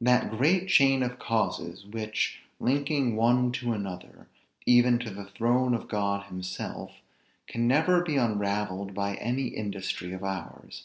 [0.00, 4.26] That great chain of causes, which, linking one to another,
[4.64, 6.92] even to the throne of God himself,
[7.46, 10.84] can never be unravelled by any industry of ours.